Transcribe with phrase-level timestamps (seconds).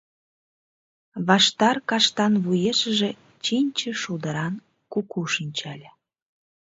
[1.27, 3.09] Ваштар каштан вуешыже
[3.43, 4.53] Чинче шулдыран
[4.91, 5.89] куку шинчале.